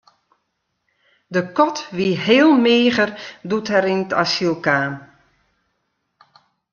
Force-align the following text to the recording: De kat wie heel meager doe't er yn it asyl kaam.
De 1.27 1.51
kat 1.51 1.87
wie 1.97 2.15
heel 2.27 2.51
meager 2.67 3.09
doe't 3.49 3.71
er 3.77 3.85
yn 3.93 4.03
it 4.07 4.13
asyl 4.23 4.55
kaam. 4.65 4.93